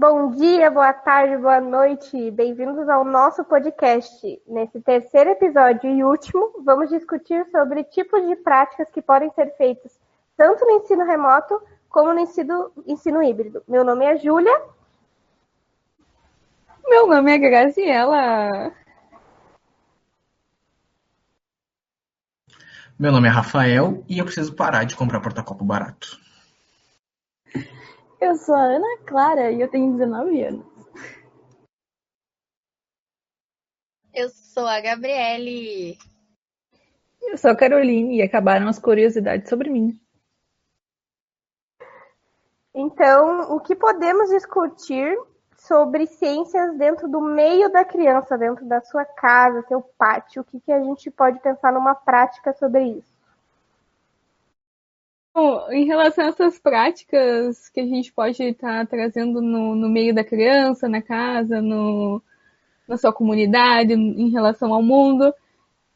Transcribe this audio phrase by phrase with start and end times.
[0.00, 2.30] Bom dia, boa tarde, boa noite.
[2.30, 4.40] Bem-vindos ao nosso podcast.
[4.46, 9.98] Nesse terceiro episódio e último, vamos discutir sobre tipos de práticas que podem ser feitas
[10.36, 13.60] tanto no ensino remoto como no ensino, ensino híbrido.
[13.66, 14.62] Meu nome é Júlia.
[16.86, 18.72] Meu nome é Graziela.
[22.96, 26.27] Meu nome é Rafael e eu preciso parar de comprar porta-copo barato.
[28.20, 30.66] Eu sou a Ana Clara e eu tenho 19 anos.
[34.12, 35.96] Eu sou a Gabriele.
[37.22, 40.00] Eu sou a Caroline e acabaram as curiosidades sobre mim.
[42.74, 45.16] Então, o que podemos discutir
[45.56, 50.42] sobre ciências dentro do meio da criança, dentro da sua casa, seu pátio?
[50.42, 53.17] O que, que a gente pode pensar numa prática sobre isso?
[55.40, 60.12] Bom, em relação a essas práticas que a gente pode estar trazendo no, no meio
[60.12, 62.20] da criança, na casa, no,
[62.88, 65.32] na sua comunidade, em relação ao mundo,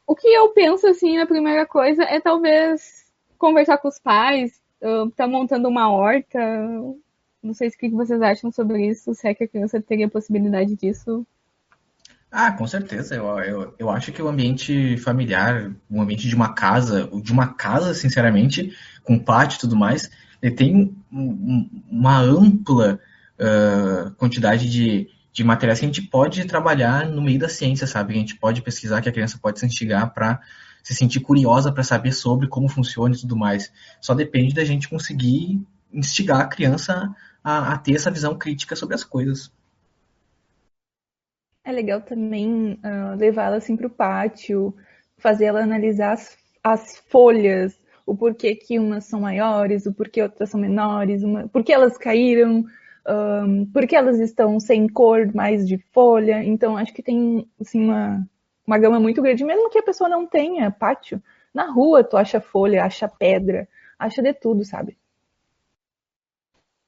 [0.06, 5.10] o que eu penso, assim, na primeira coisa é talvez conversar com os pais, estar
[5.16, 6.38] tá montando uma horta.
[7.42, 10.76] Não sei o que vocês acham sobre isso, se é que a criança teria possibilidade
[10.76, 11.26] disso.
[12.34, 13.14] Ah, com certeza.
[13.14, 17.52] Eu, eu, eu acho que o ambiente familiar, o ambiente de uma casa, de uma
[17.52, 18.74] casa, sinceramente,
[19.04, 22.98] com pátio e tudo mais, ele tem uma ampla
[23.38, 28.14] uh, quantidade de, de materiais que a gente pode trabalhar no meio da ciência, sabe?
[28.14, 30.40] A gente pode pesquisar, que a criança pode se instigar para
[30.82, 33.70] se sentir curiosa para saber sobre como funciona e tudo mais.
[34.00, 38.94] Só depende da gente conseguir instigar a criança a, a ter essa visão crítica sobre
[38.94, 39.52] as coisas.
[41.64, 44.74] É legal também uh, levá-la assim para o pátio,
[45.16, 50.50] fazer ela analisar as, as, folhas, o porquê que umas são maiores, o porquê outras
[50.50, 52.64] são menores, uma, elas caíram,
[53.08, 56.42] um, elas estão sem cor mais de folha.
[56.42, 58.26] Então, acho que tem assim, uma,
[58.66, 61.22] uma gama muito grande, mesmo que a pessoa não tenha pátio.
[61.54, 63.68] Na rua, tu acha folha, acha pedra,
[63.98, 64.96] acha de tudo, sabe?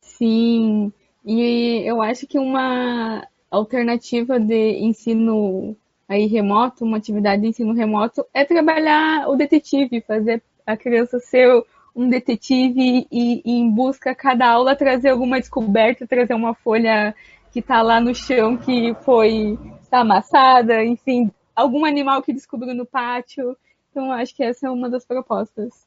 [0.01, 0.93] Sim,
[1.25, 5.77] e eu acho que uma alternativa de ensino
[6.09, 11.65] aí remoto, uma atividade de ensino remoto, é trabalhar o detetive, fazer a criança ser
[11.95, 17.15] um detetive e, e em busca cada aula trazer alguma descoberta, trazer uma folha
[17.53, 22.85] que está lá no chão que foi tá amassada, enfim, algum animal que descobriu no
[22.85, 23.57] pátio.
[23.91, 25.87] Então, acho que essa é uma das propostas.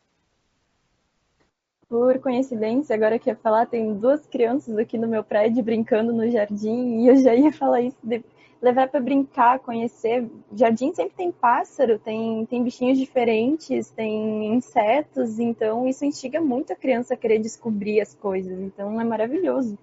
[1.89, 6.29] Por coincidência, agora que ia falar, tem duas crianças aqui no meu prédio brincando no
[6.29, 8.21] jardim e eu já ia falar isso, de
[8.61, 10.29] levar para brincar, conhecer.
[10.53, 16.75] Jardim sempre tem pássaro, tem, tem bichinhos diferentes, tem insetos, então isso instiga muito a
[16.75, 19.77] criança a querer descobrir as coisas, então é maravilhoso.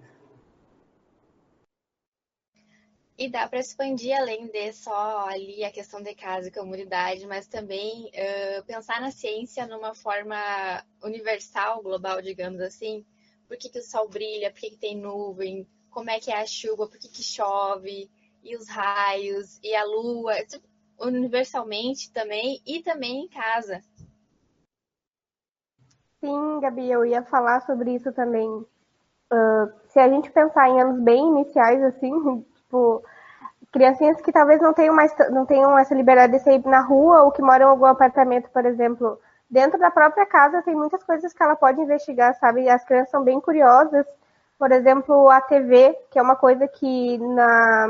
[3.17, 7.47] E dá para expandir além de só ali a questão de casa e comunidade, mas
[7.47, 10.35] também uh, pensar na ciência numa forma
[11.01, 13.05] universal, global, digamos assim.
[13.47, 14.51] Por que, que o sol brilha?
[14.51, 15.65] Por que, que tem nuvem?
[15.89, 16.89] Como é que é a chuva?
[16.89, 18.11] Por que, que chove?
[18.43, 19.59] E os raios?
[19.63, 20.33] E a lua?
[20.99, 23.81] Universalmente também e também em casa.
[26.19, 28.47] Sim, Gabi, eu ia falar sobre isso também.
[28.47, 32.11] Uh, se a gente pensar em anos bem iniciais, assim,
[32.75, 33.03] tipo,
[33.71, 37.31] criancinhas que talvez não tenham mais não tenham essa liberdade de sair na rua ou
[37.31, 39.19] que moram em algum apartamento, por exemplo,
[39.49, 42.69] dentro da própria casa tem muitas coisas que ela pode investigar, sabe?
[42.69, 44.05] As crianças são bem curiosas.
[44.57, 47.87] Por exemplo, a TV, que é uma coisa que na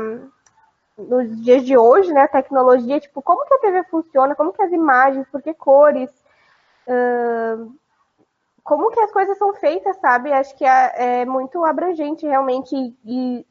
[0.98, 4.62] nos dias de hoje, né, a tecnologia, tipo, como que a TV funciona, como que
[4.62, 6.10] as imagens, por que cores,
[6.88, 7.70] uh,
[8.64, 10.32] como que as coisas são feitas, sabe?
[10.32, 12.74] Acho que é, é muito abrangente realmente
[13.04, 13.46] e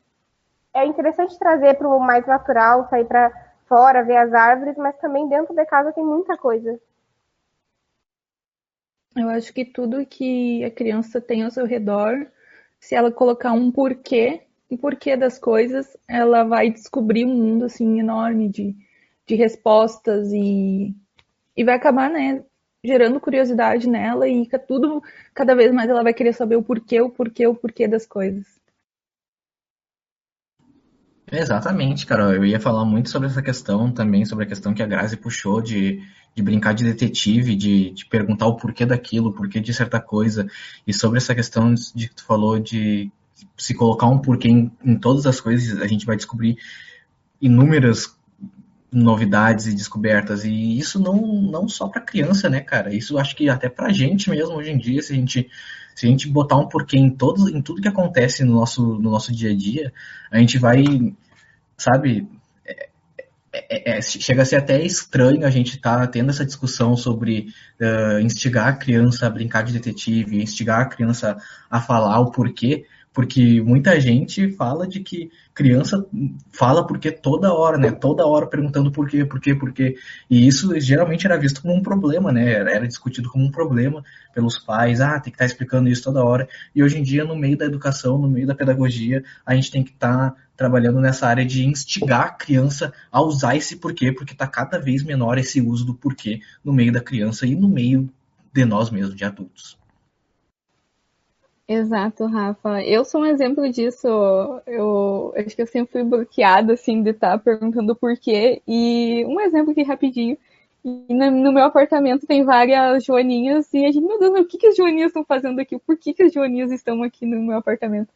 [0.75, 3.31] é interessante trazer para o mais natural, sair para
[3.65, 6.79] fora, ver as árvores, mas também dentro de casa tem muita coisa.
[9.15, 12.27] Eu acho que tudo que a criança tem ao seu redor,
[12.77, 17.97] se ela colocar um porquê, um porquê das coisas, ela vai descobrir um mundo assim
[17.97, 18.75] enorme de,
[19.25, 20.93] de respostas e,
[21.55, 22.43] e vai acabar, né,
[22.83, 25.01] gerando curiosidade nela e tudo,
[25.33, 28.54] cada vez mais ela vai querer saber o porquê, o porquê, o porquê das coisas.
[31.31, 32.35] Exatamente, cara.
[32.35, 35.59] Eu ia falar muito sobre essa questão também, sobre a questão que a Grazi puxou
[35.61, 36.01] de,
[36.35, 40.47] de brincar de detetive, de, de perguntar o porquê daquilo, o porquê de certa coisa,
[40.85, 43.11] e sobre essa questão de que tu falou de
[43.57, 46.57] se colocar um porquê em, em todas as coisas, a gente vai descobrir
[47.41, 48.15] inúmeras
[48.91, 52.93] novidades e descobertas, e isso não, não só para criança, né, cara?
[52.93, 55.49] Isso acho que até para a gente mesmo hoje em dia, se a gente
[55.95, 59.09] Se a gente botar um porquê em, todo, em tudo que acontece no nosso, no
[59.09, 59.93] nosso dia a dia,
[60.29, 60.83] a gente vai,
[61.77, 62.27] sabe,
[63.55, 66.97] é, é, é, chega a ser até estranho a gente estar tá tendo essa discussão
[66.97, 67.47] sobre
[67.79, 71.37] uh, instigar a criança a brincar de detetive, instigar a criança
[71.69, 72.85] a falar o porquê,
[73.15, 76.05] porque muita gente fala de que criança
[76.51, 77.89] fala porque toda hora, né?
[77.89, 79.95] Toda hora perguntando por quê, por quê, por quê.
[80.29, 82.51] E isso geralmente era visto como um problema, né?
[82.51, 84.03] Era discutido como um problema
[84.33, 84.99] pelos pais.
[84.99, 86.45] Ah, tem que estar tá explicando isso toda hora.
[86.75, 89.81] E hoje em dia, no meio da educação, no meio da pedagogia, a gente tem
[89.81, 94.33] que estar tá trabalhando nessa área de instigar a criança a usar esse porquê, porque
[94.33, 98.09] está cada vez menor esse uso do porquê no meio da criança e no meio
[98.53, 99.77] de nós mesmos, de adultos.
[101.67, 102.83] Exato, Rafa.
[102.83, 104.07] Eu sou um exemplo disso.
[104.67, 108.61] Eu acho que eu sempre fui bloqueada, assim, de estar perguntando por quê.
[108.67, 110.37] E um exemplo aqui rapidinho.
[110.83, 114.75] No meu apartamento tem várias joaninhas e a gente, meu Deus, o que, que as
[114.75, 115.79] joaninhas estão fazendo aqui?
[115.79, 118.13] Por que, que as joaninhas estão aqui no meu apartamento?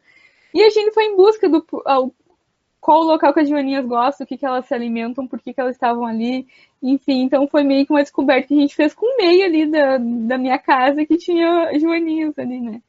[0.54, 1.62] E a gente foi em busca do
[2.80, 5.52] qual o local que as joaninhas gostam, o que, que elas se alimentam, por que,
[5.52, 6.46] que elas estavam ali.
[6.82, 9.66] Enfim, então foi meio que uma descoberta que a gente fez com o meio ali
[9.70, 12.82] da, da minha casa que tinha joaninhas ali, né?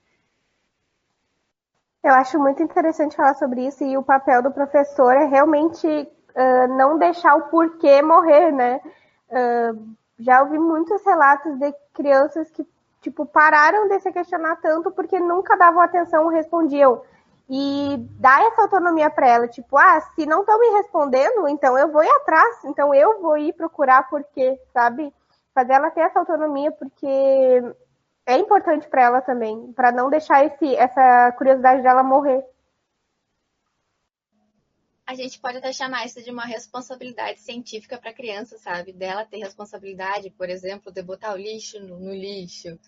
[2.04, 6.68] Eu acho muito interessante falar sobre isso e o papel do professor é realmente uh,
[6.76, 8.82] não deixar o porquê morrer, né?
[9.30, 12.68] Uh, já ouvi muitos relatos de crianças que
[13.02, 17.02] tipo pararam de se questionar tanto porque nunca davam atenção ou respondiam
[17.54, 21.92] e dar essa autonomia para ela, tipo, ah, se não estão me respondendo, então eu
[21.92, 25.14] vou ir atrás, então eu vou ir procurar porquê, sabe?
[25.54, 27.62] Fazer ela ter essa autonomia porque
[28.32, 32.44] é importante para ela também, para não deixar esse, essa curiosidade dela morrer.
[35.06, 38.94] A gente pode até chamar isso de uma responsabilidade científica para a criança, sabe?
[38.94, 42.80] Dela ter responsabilidade, por exemplo, de botar o lixo no, no lixo,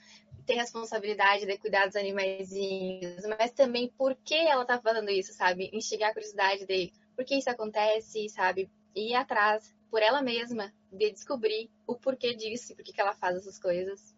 [0.45, 5.69] ter responsabilidade de cuidar dos animaizinhos, mas também por que ela está fazendo isso, sabe?
[5.73, 8.69] Instigar a curiosidade de por que isso acontece, sabe?
[8.95, 13.35] E ir atrás por ela mesma de descobrir o porquê disso, por que ela faz
[13.35, 14.12] essas coisas.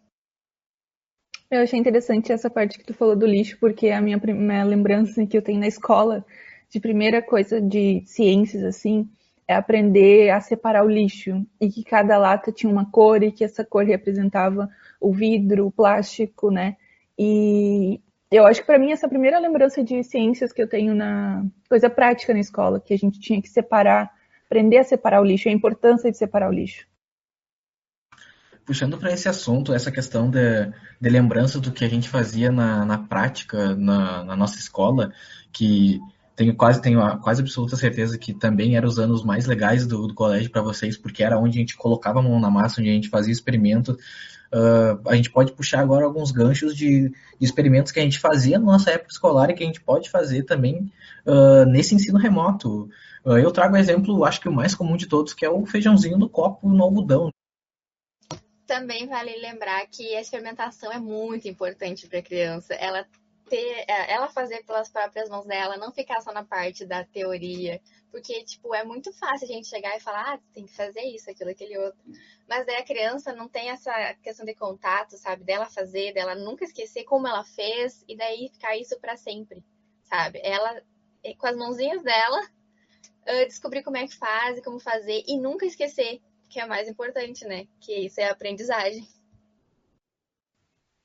[1.49, 5.25] Eu achei interessante essa parte que tu falou do lixo, porque a minha, minha lembrança
[5.27, 6.25] que eu tenho na escola,
[6.69, 9.07] de primeira coisa de ciências, assim,
[9.47, 11.45] é aprender a separar o lixo.
[11.61, 14.67] E que cada lata tinha uma cor e que essa cor representava
[14.99, 16.77] o vidro, o plástico, né?
[17.17, 18.01] E
[18.31, 21.89] eu acho que para mim essa primeira lembrança de ciências que eu tenho na coisa
[21.89, 24.11] prática na escola, que a gente tinha que separar,
[24.47, 26.87] aprender a separar o lixo, a importância de separar o lixo
[28.65, 32.83] puxando para esse assunto, essa questão de, de lembrança do que a gente fazia na,
[32.85, 35.13] na prática, na, na nossa escola,
[35.53, 35.99] que
[36.35, 40.07] tenho quase tenho a, quase absoluta certeza que também eram os anos mais legais do,
[40.07, 42.89] do colégio para vocês, porque era onde a gente colocava a mão na massa, onde
[42.89, 43.97] a gente fazia experimento.
[44.53, 48.59] Uh, a gente pode puxar agora alguns ganchos de, de, experimentos que a gente fazia
[48.59, 50.91] na nossa época escolar e que a gente pode fazer também
[51.25, 52.89] uh, nesse ensino remoto.
[53.23, 55.65] Uh, eu trago o exemplo, acho que o mais comum de todos, que é o
[55.65, 57.31] feijãozinho no copo no algodão.
[58.65, 62.73] Também vale lembrar que a experimentação é muito importante para a criança.
[62.73, 63.07] Ela
[63.49, 67.81] ter, é, ela fazer pelas próprias mãos dela, não ficar só na parte da teoria,
[68.11, 71.29] porque tipo é muito fácil a gente chegar e falar, ah, tem que fazer isso,
[71.29, 71.99] aquilo, aquele outro.
[72.47, 76.65] Mas daí a criança não tem essa questão de contato, sabe, dela fazer, dela nunca
[76.65, 79.63] esquecer como ela fez e daí ficar isso para sempre,
[80.03, 80.39] sabe?
[80.43, 80.81] Ela
[81.37, 82.39] com as mãozinhas dela
[83.47, 86.21] descobrir como é que faz como fazer e nunca esquecer
[86.55, 87.67] que é mais importante, né?
[87.81, 89.05] Que isso é aprendizagem.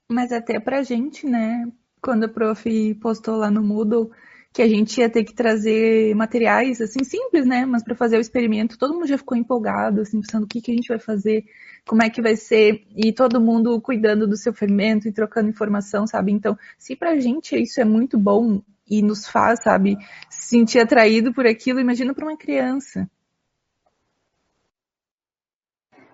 [0.08, 1.66] Mas até pra gente, né?
[2.00, 4.12] Quando a prof postou lá no Moodle
[4.52, 7.66] que a gente ia ter que trazer materiais, assim, simples, né?
[7.66, 10.70] Mas para fazer o experimento, todo mundo já ficou empolgado, assim, pensando o que, que
[10.70, 11.44] a gente vai fazer,
[11.84, 16.06] como é que vai ser, e todo mundo cuidando do seu fermento e trocando informação,
[16.06, 16.30] sabe?
[16.30, 19.96] Então, se pra gente isso é muito bom e nos faz, sabe,
[20.28, 23.10] se sentir atraído por aquilo, imagina para uma criança.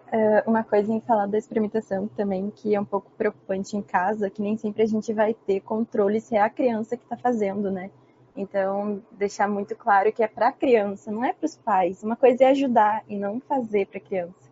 [0.07, 4.31] Uh, uma coisa em falar da experimentação também, que é um pouco preocupante em casa,
[4.31, 7.71] que nem sempre a gente vai ter controle se é a criança que está fazendo,
[7.73, 7.91] né?
[8.37, 12.03] Então, deixar muito claro que é para a criança, não é para os pais.
[12.03, 14.47] Uma coisa é ajudar e não fazer para a criança.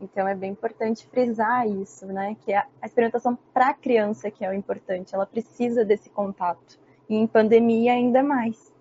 [0.00, 2.36] Então, é bem importante frisar isso, né?
[2.40, 5.14] Que a experimentação para a criança que é o importante.
[5.14, 6.78] Ela precisa desse contato.
[7.08, 8.71] E em pandemia, ainda mais.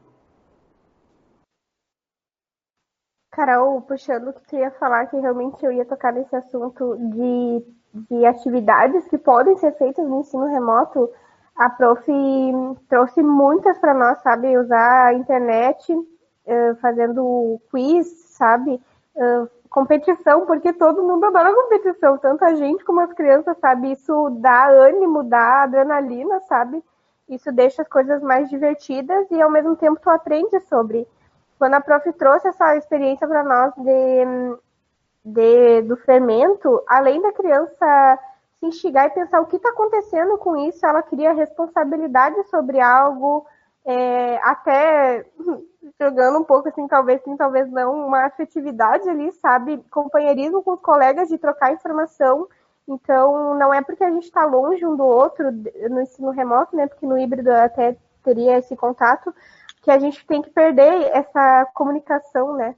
[3.31, 7.65] Carol, puxando o que tu ia falar, que realmente eu ia tocar nesse assunto de,
[8.09, 11.09] de atividades que podem ser feitas no ensino remoto,
[11.55, 12.05] a prof
[12.89, 14.57] trouxe muitas para nós, sabe?
[14.57, 18.81] Usar a internet, uh, fazendo quiz, sabe?
[19.15, 23.93] Uh, competição, porque todo mundo adora competição, tanto a gente como as crianças, sabe?
[23.93, 26.83] Isso dá ânimo, dá adrenalina, sabe?
[27.29, 31.07] Isso deixa as coisas mais divertidas e ao mesmo tempo tu aprende sobre.
[31.61, 34.57] Quando a prof trouxe essa experiência para nós de,
[35.23, 38.19] de, do fermento, além da criança
[38.59, 43.45] se instigar e pensar o que está acontecendo com isso, ela cria responsabilidade sobre algo,
[43.85, 45.23] é, até
[46.01, 49.85] jogando um pouco assim, talvez sim, talvez não, uma afetividade ali, sabe?
[49.91, 52.47] Companheirismo com os colegas de trocar informação.
[52.87, 55.51] Então, não é porque a gente está longe um do outro
[55.91, 56.87] no ensino remoto, né?
[56.87, 59.33] Porque no híbrido até teria esse contato,
[59.81, 62.75] que a gente tem que perder essa comunicação, né?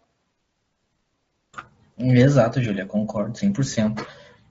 [1.98, 4.06] Exato, Júlia, concordo 100%.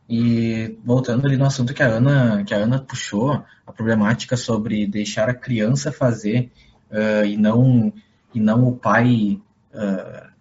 [0.09, 4.87] E voltando ali no assunto que a Ana, que a Ana puxou, a problemática sobre
[4.87, 6.51] deixar a criança fazer
[6.91, 7.93] uh, e, não,
[8.35, 9.41] e não o pai
[9.73, 10.33] uh,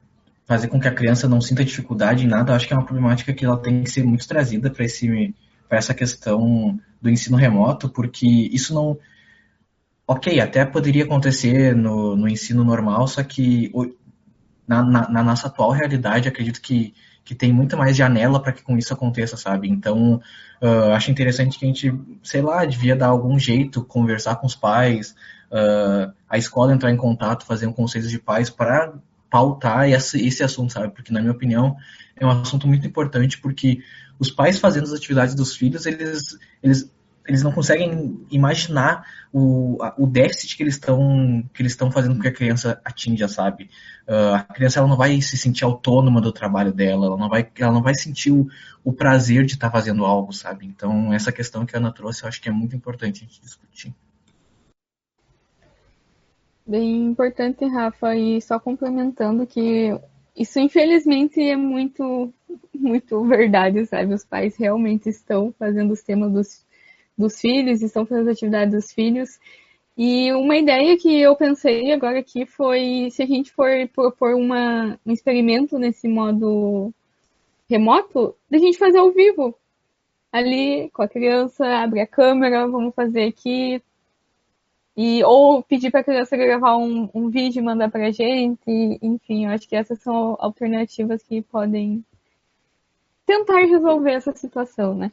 [0.45, 3.33] fazer com que a criança não sinta dificuldade em nada, acho que é uma problemática
[3.33, 8.73] que ela tem que ser muito trazida para essa questão do ensino remoto, porque isso
[8.73, 8.97] não.
[10.11, 13.71] Ok, até poderia acontecer no, no ensino normal, só que
[14.67, 18.63] na, na, na nossa atual realidade, acredito que que tem muito mais janela para que
[18.63, 19.69] com isso aconteça, sabe?
[19.69, 20.21] Então,
[20.61, 24.55] uh, acho interessante que a gente, sei lá, devia dar algum jeito, conversar com os
[24.55, 25.15] pais,
[25.51, 28.95] uh, a escola entrar em contato, fazer um conselho de pais para
[29.29, 30.89] pautar esse, esse assunto, sabe?
[30.93, 31.77] Porque, na minha opinião,
[32.17, 33.81] é um assunto muito importante, porque
[34.19, 36.91] os pais fazendo as atividades dos filhos, eles, eles
[37.31, 42.21] eles não conseguem imaginar o, o déficit que eles estão que eles estão fazendo com
[42.21, 43.69] que a criança atinja, sabe?
[44.05, 47.49] Uh, a criança ela não vai se sentir autônoma do trabalho dela, ela não vai,
[47.57, 48.47] ela não vai sentir o,
[48.83, 50.65] o prazer de estar tá fazendo algo, sabe?
[50.65, 53.41] Então essa questão que a Ana trouxe, eu acho que é muito importante a gente
[53.41, 53.93] discutir.
[56.67, 59.97] Bem importante, Rafa, e só complementando que
[60.35, 62.33] isso infelizmente é muito
[62.73, 64.13] muito verdade, sabe?
[64.13, 66.65] Os pais realmente estão fazendo os temas dos
[67.17, 69.39] dos filhos, estão fazendo as atividades dos filhos.
[69.97, 74.99] E uma ideia que eu pensei agora aqui foi se a gente for propor uma,
[75.05, 76.93] um experimento nesse modo
[77.69, 79.55] remoto, da gente fazer ao vivo.
[80.31, 83.81] Ali com a criança, abre a câmera, vamos fazer aqui.
[84.95, 88.61] E, ou pedir para a criança gravar um, um vídeo e mandar para a gente.
[89.01, 92.03] Enfim, eu acho que essas são alternativas que podem
[93.25, 95.11] tentar resolver essa situação, né?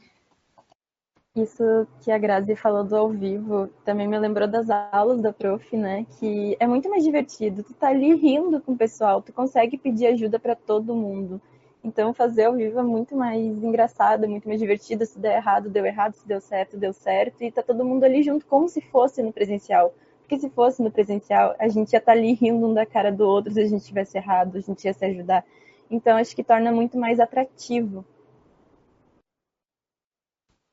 [1.43, 5.77] Isso que a Grazi falou do ao vivo também me lembrou das aulas da prof,
[5.77, 6.05] né?
[6.19, 7.63] Que é muito mais divertido.
[7.63, 11.41] Tu tá ali rindo com o pessoal, tu consegue pedir ajuda para todo mundo.
[11.85, 15.07] Então fazer ao vivo é muito mais engraçado, é muito mais divertido.
[15.07, 17.45] Se der errado, deu errado, se deu certo, deu certo.
[17.45, 19.95] E tá todo mundo ali junto como se fosse no presencial.
[20.21, 23.13] Porque se fosse no presencial, a gente ia estar tá ali rindo um da cara
[23.13, 25.45] do outro se a gente tivesse errado, a gente ia se ajudar.
[25.89, 28.05] Então acho que torna muito mais atrativo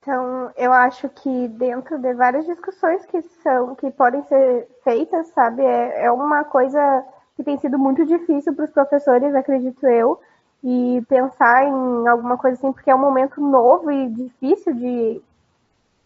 [0.06, 5.64] então, eu acho que dentro de várias discussões que são que podem ser feitas, sabe,
[5.64, 7.04] é, é uma coisa
[7.36, 10.22] que tem sido muito difícil para os professores, acredito eu,
[10.64, 15.24] e pensar em alguma coisa assim, porque é um momento novo e difícil de,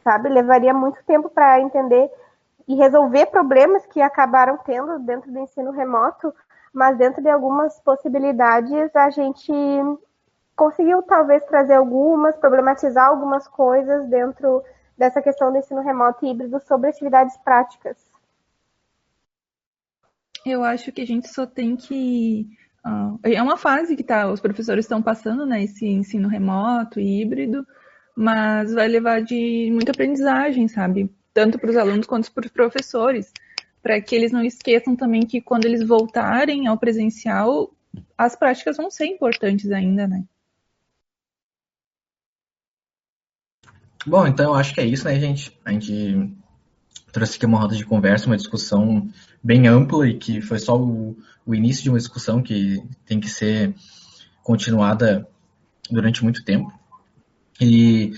[0.01, 2.09] sabe, levaria muito tempo para entender
[2.69, 6.33] e resolver problemas que acabaram tendo dentro do ensino remoto,
[6.73, 9.51] mas dentro de algumas possibilidades a gente
[10.59, 14.61] conseguiu talvez trazer algumas, problematizar algumas coisas dentro
[14.97, 17.95] dessa questão do ensino remoto e híbrido sobre atividades práticas.
[20.45, 22.45] Eu acho que a gente só tem que.
[22.85, 25.63] Uh, é uma fase que tá, os professores estão passando, né?
[25.63, 27.65] Esse ensino remoto e híbrido,
[28.13, 31.09] mas vai levar de muita aprendizagem, sabe?
[31.33, 33.31] Tanto para os alunos quanto para os professores,
[33.81, 37.71] para que eles não esqueçam também que quando eles voltarem ao presencial,
[38.17, 40.25] as práticas vão ser importantes ainda, né?
[44.09, 45.55] Bom, então eu acho que é isso, né, gente?
[45.63, 46.33] A gente
[47.11, 49.07] trouxe aqui uma roda de conversa, uma discussão
[49.43, 53.29] bem ampla e que foi só o, o início de uma discussão que tem que
[53.29, 53.75] ser
[54.41, 55.27] continuada
[55.91, 56.73] durante muito tempo.
[57.61, 58.13] E,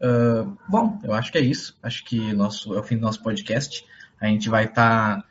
[0.00, 1.76] uh, bom, eu acho que é isso.
[1.82, 3.84] Acho que nosso, é o fim do nosso podcast.
[4.18, 5.24] A gente vai estar tá,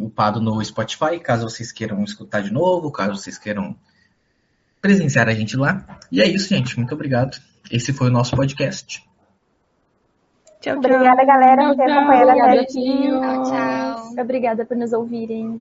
[0.00, 3.76] upado no Spotify, caso vocês queiram escutar de novo, caso vocês queiram
[4.80, 6.00] presenciar a gente lá.
[6.10, 6.76] E é isso, gente.
[6.76, 7.40] Muito obrigado.
[7.70, 9.08] Esse foi o nosso podcast.
[10.60, 10.78] Tchau, tchau.
[10.78, 13.08] Obrigada, galera, por ter acompanhado aqui.
[13.08, 14.22] Tchau, tchau.
[14.22, 15.58] Obrigada por nos ouvirem.